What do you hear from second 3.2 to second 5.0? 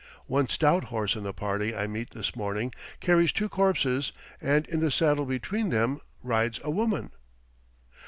two corpses; and in the